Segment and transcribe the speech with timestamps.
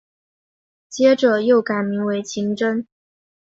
[0.89, 2.87] 接着又改名为晴贞。